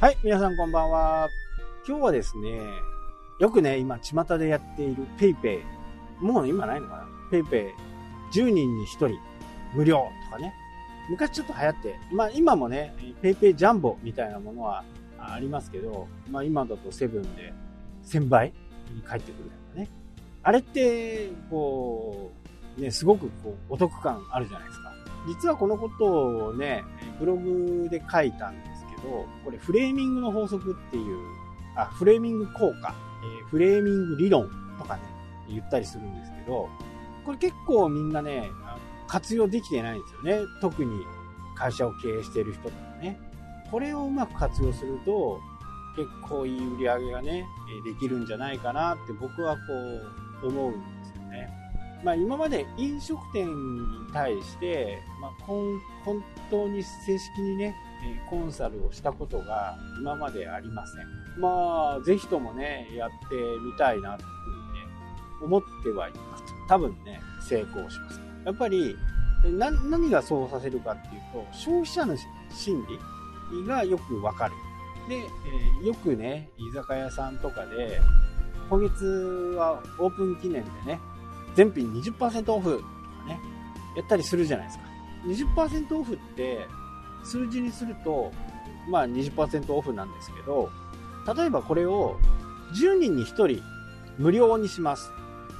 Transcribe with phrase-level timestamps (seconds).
[0.00, 1.28] はい、皆さんこんばんは。
[1.86, 2.58] 今日はですね、
[3.38, 5.60] よくね、今、巷でやっている PayPay。
[6.20, 7.68] もう今ないのかな ?PayPay。
[8.32, 9.10] 10人に1人
[9.74, 10.54] 無料とかね。
[11.10, 14.84] 昔ちょっと流行って、まあ今もね、PayPay ジャンボみたいなものは
[15.18, 17.52] ありますけど、まあ今だとセブンで
[18.06, 18.54] 1000倍
[18.94, 19.90] に返ってくるようなね。
[20.42, 22.32] あれって、こ
[22.78, 24.94] う、ね、すごくこうお得感あるじゃないですか。
[25.28, 26.84] 実はこのことをね、
[27.18, 28.69] ブログで書いたんで
[29.00, 31.18] ど、これフレーミングの法則っていう、
[31.76, 35.02] あ、フレーミング効果、えー、フレーミング理論とかね、
[35.48, 36.68] 言ったりするんですけど、
[37.24, 38.50] これ結構みんなね、
[39.06, 40.46] 活用できてないんですよね。
[40.60, 41.04] 特に
[41.56, 43.20] 会社を経営している人とかね。
[43.70, 45.40] これをうまく活用すると、
[45.96, 47.44] 結構いい売り上げがね、
[47.84, 49.62] できるんじゃないかなって僕はこ
[50.44, 50.99] う思うん。
[52.02, 55.80] まあ今まで飲食店に対して、まあ、本
[56.50, 57.76] 当に正式にね、
[58.28, 61.40] コンサルをしたことが今までありません。
[61.40, 64.86] まあ、ぜひともね、やってみたいなというふうにね、
[65.42, 66.44] 思ってはいます。
[66.68, 68.20] 多分ね、成功します。
[68.44, 68.96] やっぱり、
[69.44, 72.16] 何がそうさせるかっていうと、消費者の
[72.50, 72.84] 心
[73.52, 74.54] 理がよくわかる。
[75.08, 75.16] で、
[75.82, 78.00] え、よくね、居酒屋さんとかで、
[78.68, 79.04] 今月
[79.56, 81.00] はオープン記念でね、
[81.54, 82.84] 全品20%オフとか
[83.26, 83.40] ね、
[83.96, 84.84] やったりするじゃないですか。
[85.26, 86.66] 20%オフって、
[87.24, 88.32] 数字にすると、
[88.88, 90.70] まあ20%オフなんですけど、
[91.36, 92.16] 例えばこれを
[92.74, 93.62] 10人に1人
[94.18, 95.10] 無料にします。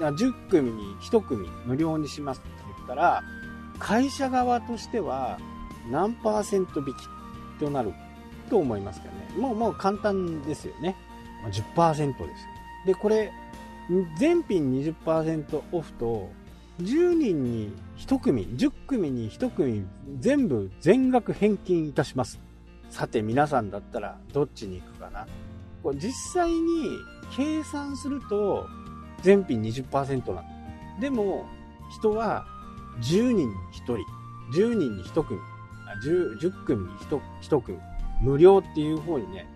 [0.00, 3.22] だから10組に1組無料にしますって言ったら、
[3.78, 5.38] 会社側としては
[5.90, 7.08] 何パーセント引き
[7.60, 7.92] となる
[8.50, 9.28] と思いますけどね。
[9.38, 10.96] もうもう簡単ですよね。
[11.50, 12.26] 10%ですよ。
[12.86, 13.32] で、これ、
[14.18, 16.30] 全品20%オフと、
[16.80, 19.84] 10人に1組、10組に1組、
[20.18, 22.40] 全部全額返金いたします。
[22.90, 25.26] さて皆さんだったらどっちに行くかな？
[25.82, 26.98] これ実際に
[27.36, 28.66] 計算すると
[29.22, 31.44] 全品20%なんでも
[31.90, 32.46] 人は
[33.00, 33.50] 10人に1
[33.84, 33.96] 人、
[34.52, 35.40] 10人に1組、
[36.04, 37.78] 10, 10組に 1, 1組、
[38.20, 39.46] 無料っていう方にね、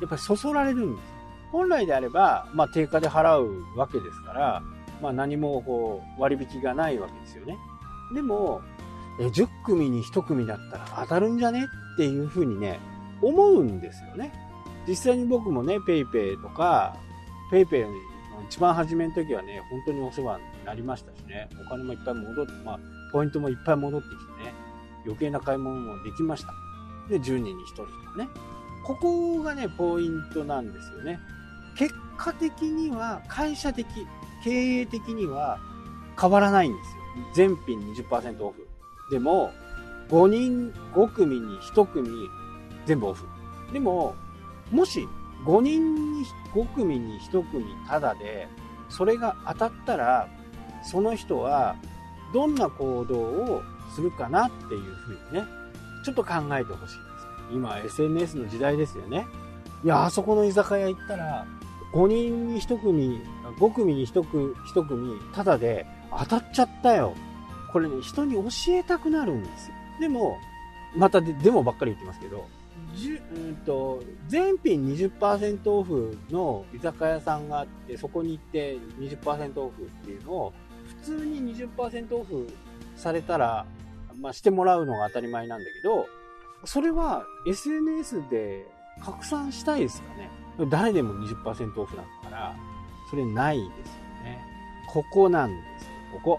[0.00, 1.17] やっぱりそそられるんです。
[1.52, 4.62] 本来であれば、まあ、定価で払うわけですから、
[5.00, 7.56] まあ、何もこう割引がないわけですよね。
[8.14, 8.62] でも、
[9.20, 12.78] え10組に1組だったら当たるんじゃねっていうふうにね、
[13.20, 14.32] 思うんですよね。
[14.86, 16.96] 実際に僕もね、PayPay とか、
[17.52, 17.90] PayPay の
[18.48, 22.80] 一番初めの時はね、本当にお世話になりましたしね、お金もいっぱい戻って、まあ、
[23.12, 24.54] ポイントもいっぱい戻ってきてね、
[25.04, 26.52] 余計な買い物もできました。
[27.08, 28.28] で、10人に1人とかね。
[28.84, 31.18] ここがね、ポイントなんですよね。
[31.78, 33.86] 結果的には、会社的、
[34.42, 34.50] 経
[34.80, 35.58] 営的には
[36.20, 36.98] 変わらないんですよ。
[37.34, 38.66] 全品20%オフ。
[39.10, 39.52] でも、
[40.10, 42.08] 5人、5組に1組
[42.84, 43.24] 全部オフ。
[43.72, 44.14] でも、
[44.72, 45.06] もし
[45.44, 48.48] 5人に、5組に1組ただで、
[48.88, 50.28] それが当たったら、
[50.82, 51.76] その人は
[52.32, 53.62] どんな行動を
[53.94, 55.46] するかなっていうふうにね、
[56.04, 57.08] ちょっと考えてほしいです。
[57.52, 59.26] 今 SNS の時代ですよね。
[59.84, 61.46] いや、あそこの居酒屋行ったら、
[61.92, 63.20] 5人に1組、
[63.58, 67.14] 5組に 1, 組1組、ただで当たっちゃったよ。
[67.72, 69.74] これね、人に教えたくなるんですよ。
[70.00, 70.38] でも、
[70.96, 72.46] またで、でもばっかり言ってますけど、
[73.34, 80.52] うんと全品20%オフの居酒屋さんがあってそこに行って20%オフっていうのを
[81.02, 82.48] 普通に20%オフ
[82.96, 83.66] されたら、
[84.20, 86.06] まあ、してもらうのが当たり前なんだけど
[86.64, 88.66] それは SNS で
[89.00, 90.30] 拡散したいですかね
[90.66, 92.56] 誰でも20%オフなんだから
[93.10, 93.74] それないですよ
[94.24, 94.38] ね。
[94.88, 95.90] ここなんですよ。
[96.14, 96.38] ここ。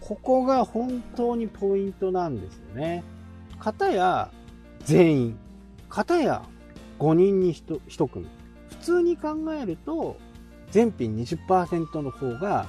[0.00, 3.04] ここが本当にポイントなんですよね。
[3.58, 4.30] 方や
[4.84, 5.38] 全員。
[5.88, 6.42] 片や
[6.98, 8.26] 5人に 1, 1組。
[8.70, 10.16] 普通に考えると、
[10.70, 12.66] 全品20%の方が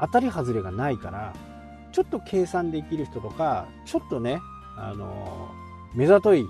[0.00, 1.34] 当たり外れがないから、
[1.92, 4.40] ちょっと計算できる人とか、ちょっとね、
[4.76, 5.50] あの、
[5.94, 6.44] 目ざとい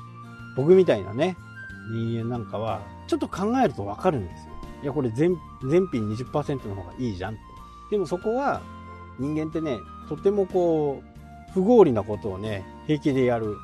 [0.56, 1.36] 僕みたいなね、
[1.92, 4.52] 人間なんかは、ちょっと考えるとわかるんですよ。
[4.82, 5.36] いや、これ全
[5.68, 7.42] 全品20%の方がいいじゃんって。
[7.92, 8.60] でもそこは、
[9.18, 9.78] 人間ってね、
[10.08, 13.56] とてもこう、不合理なことをね、平気でやる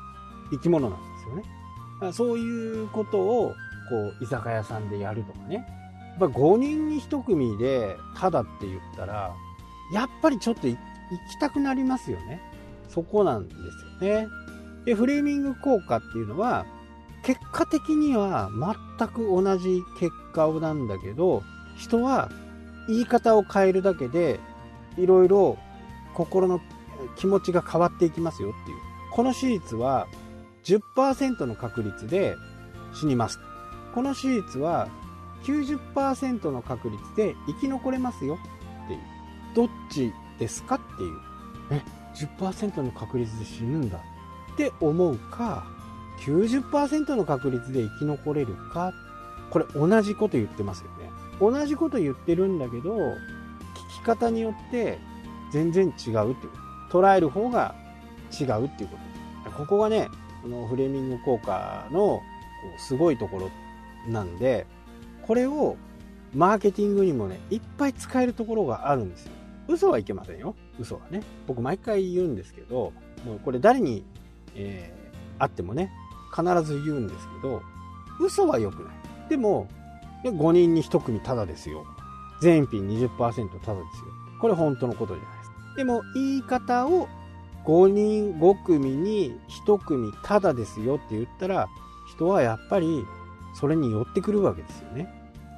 [0.51, 2.13] 生き物なんですよね。
[2.13, 3.53] そういうことを、
[3.89, 5.65] こう、居酒屋さんでやるとかね。
[6.09, 9.33] やっぱ5人に1組で、ただって言ったら、
[9.93, 10.77] やっぱりちょっと行
[11.29, 12.41] きたくなりますよね。
[12.89, 14.27] そこなんですよね。
[14.85, 16.65] で、フレーミング効果っていうのは、
[17.23, 18.49] 結果的には
[18.97, 21.41] 全く同じ結果をなんだけど、
[21.77, 22.29] 人は
[22.87, 24.39] 言い方を変えるだけで、
[24.97, 25.57] いろいろ
[26.13, 26.59] 心の
[27.15, 28.77] 気持ちが変わっていきますよっていう。
[29.11, 30.07] この手術は
[30.63, 32.35] 10%の確率で
[32.93, 33.39] 死にます。
[33.93, 34.89] この手術は
[35.43, 38.37] 90%の確率で生き残れますよ
[38.85, 38.99] っていう。
[39.55, 41.17] どっちですかっていう。
[41.71, 41.81] え、
[42.15, 43.99] 10%の確率で死ぬんだ
[44.53, 45.65] って思うか、
[46.25, 48.93] 90%の確率で生き残れるか、
[49.49, 51.11] これ同じこと言ってますよね。
[51.39, 53.15] 同じこと言ってるんだけど、聞
[53.95, 54.97] き方によって
[55.51, 55.91] 全然違う
[56.31, 56.51] っていう。
[56.89, 57.75] 捉える方が
[58.31, 58.97] 違うっていうこ
[59.45, 59.51] と。
[59.51, 60.09] ここがね、
[60.41, 62.21] このフレーミング効果の
[62.77, 63.49] すごいところ
[64.07, 64.65] なんで、
[65.23, 65.75] これを
[66.33, 69.33] マーケティングにもね、いっぱい使えるところがあるんですよ。
[69.67, 70.55] 嘘はいけませんよ。
[70.79, 71.21] 嘘はね。
[71.47, 72.93] 僕毎回言うんですけど、
[73.25, 74.03] もうこれ誰に、
[74.55, 75.91] えー、会ってもね、
[76.35, 77.61] 必ず言うんですけど、
[78.19, 78.93] 嘘は良くない。
[79.29, 79.67] でも、
[80.23, 81.85] 5人に1組ただですよ。
[82.41, 83.83] 全品20%ただですよ。
[84.39, 85.51] これ本当のことじゃないです。
[85.77, 87.07] でも、言い方を
[87.65, 91.67] 5人5組に1組ただですよって言ったら、
[92.09, 93.05] 人はやっぱり
[93.53, 95.07] それに寄ってくるわけですよね。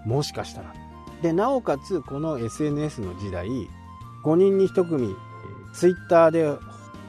[0.06, 0.74] もしかしたら。
[1.21, 3.48] で、なおかつこの SNS の時代、
[4.24, 5.16] 5人に1組、
[5.74, 6.45] ツイッターで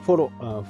[0.04, 0.64] フォロー、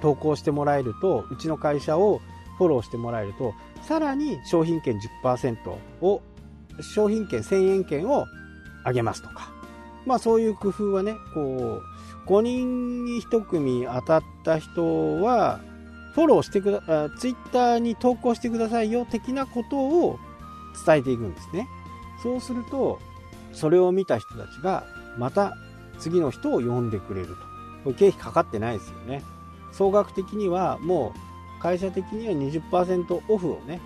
[0.00, 2.20] 投稿してもらえると、うちの会社を
[2.58, 5.56] フォローしてもらえると、さらに商品券10%
[6.02, 6.22] を、
[6.80, 8.26] 商品券1000円券を
[8.84, 9.50] あげますとか。
[10.06, 11.80] まあそういう工夫はね、こ
[12.26, 15.60] う、5人に1組当たった人は、
[16.14, 20.18] フォローしてくだ、ツイッターに投稿してくださいよ的なことを
[20.86, 21.68] 伝えていくんですね。
[22.22, 22.98] そうすると、
[23.52, 24.84] それを見た人たちが、
[25.18, 25.54] また
[25.98, 27.34] 次の人を呼んでくれると。
[27.34, 29.22] これ経費かかってないですよね。
[29.72, 31.12] 総額的にはも
[31.58, 33.80] う会社的には20%オフをね、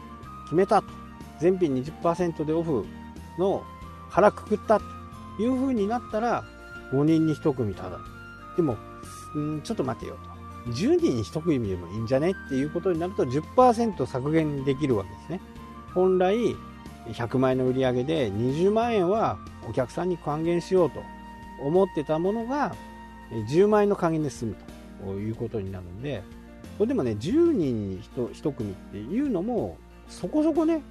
[0.45, 0.89] 決めたと。
[1.41, 2.87] 全品20%でオフ
[3.39, 3.63] の
[4.09, 4.85] 腹くくったと
[5.41, 6.45] いう風になったら、
[6.93, 7.99] 5人に1組ただ。
[8.57, 8.77] でも、
[9.37, 10.71] んちょっと待てよと。
[10.71, 15.41] 10人に1組でもいいんじゃねっていうことになると10%削減できるわけですね。
[15.93, 16.37] 本来
[17.09, 19.39] 100万円の売り上げで20万円は
[19.69, 21.03] お客さんに還元しようと
[21.63, 22.75] 思ってたものが
[23.31, 24.74] 10万円の還元で済むと
[25.13, 26.23] いうことになるんで
[26.79, 29.77] これでもね10人に 1, 1組っていうのも
[30.09, 30.83] そこそこね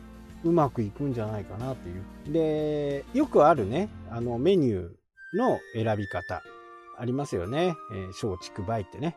[0.44, 6.42] うまくいくんじゃないかなっていうでよくあるねあのメニューの選び方
[7.00, 9.16] ありますよね、えー、小畜梅ってね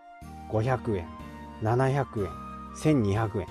[0.50, 1.06] 500円、
[1.62, 2.30] 700円、
[2.76, 3.46] 1200円。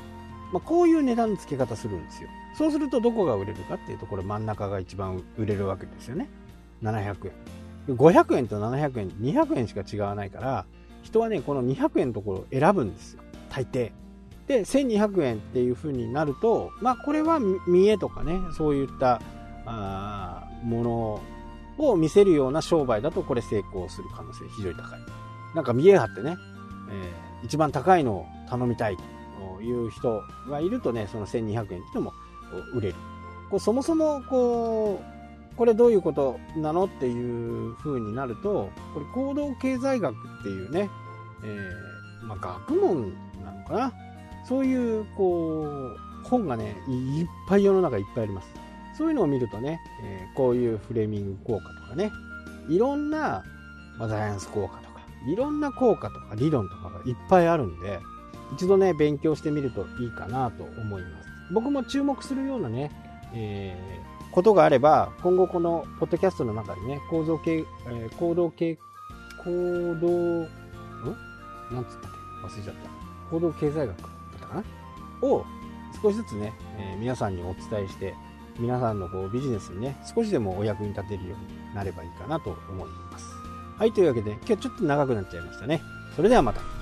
[0.53, 2.29] まあ、こういう値段の付け方するんですよ。
[2.57, 6.29] そうするとどこが売れるかっていうと、これ真ん中が一番売れるわけですよね。
[6.81, 7.95] 700円。
[7.95, 10.65] 500円と700円、200円しか違わないから、
[11.05, 13.21] 人はね、この200円のところを選ぶんですよ。
[13.49, 13.91] 大抵。
[14.47, 19.21] で、1200円っていう風になると、まあこれは見栄とかね、そういった
[19.65, 21.21] あもの
[21.77, 24.99] を見せるような商売だとこれ成功する可能性非常に高い。
[25.55, 26.37] なんか見栄張ってね、
[26.91, 32.13] えー、一番高いのを頼みたいという人がいるとね、その1200円っていうのも
[32.73, 32.95] 売れる。
[33.49, 35.14] こうそもそもこう、
[35.57, 40.89] これどういうことなのっていう風になると、これ行動経済学っていうね、
[41.43, 43.13] えー、まあ、学問
[43.43, 43.93] なのかな？
[44.45, 48.47] そういう、こう、本がね、いっぱい世の中いっぱいあります。
[48.97, 52.11] そういうのを見るとね、えー、こういうフレーミング効果とかね、
[52.69, 53.43] いろんな、
[53.97, 57.99] まあ、ザイアンス効果とか、いろんな効果とか理論とかがいっぱいあるんで、
[58.53, 61.27] 一度ね、勉強してみるといいかなと思います。
[61.53, 62.91] 僕も注目するようなね、
[63.33, 68.77] えー、ことがあれば、今後このポッドキャストの中でね、構造系、えー、行動系、
[69.45, 70.41] 行動、ん？
[71.71, 72.45] なんつったっけ？
[72.45, 73.31] 忘れちゃった。
[73.31, 73.97] 行動経済学だっ
[74.41, 74.63] たかな？
[75.21, 75.45] を
[76.01, 78.13] 少しずつね、えー、皆さんにお伝えして、
[78.59, 83.25] 皆さんのこうビジネスにね、少しでもお役に立てるようになればいいかなと思います。
[83.77, 85.81] はい、というわけで、今日ちょっと長くなっちゃいましたね。
[86.13, 86.74] それではまた。